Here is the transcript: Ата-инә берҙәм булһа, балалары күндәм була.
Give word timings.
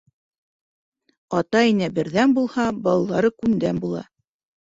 Ата-инә 1.39 1.89
берҙәм 1.97 2.33
булһа, 2.37 2.65
балалары 2.87 3.31
күндәм 3.43 3.83
була. 3.85 4.03